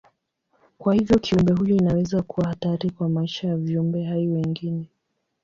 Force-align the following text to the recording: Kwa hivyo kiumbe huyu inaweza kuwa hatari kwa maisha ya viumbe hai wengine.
Kwa 0.77 0.93
hivyo 0.95 1.19
kiumbe 1.19 1.53
huyu 1.53 1.75
inaweza 1.75 2.21
kuwa 2.21 2.47
hatari 2.47 2.89
kwa 2.89 3.09
maisha 3.09 3.47
ya 3.47 3.57
viumbe 3.57 4.03
hai 4.03 4.27
wengine. 4.27 4.89